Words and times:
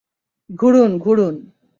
ঘুরুন, 0.49 0.91
ঘুরুন। 0.97 1.35